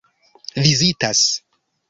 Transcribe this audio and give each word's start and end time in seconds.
vizitas 0.63 1.23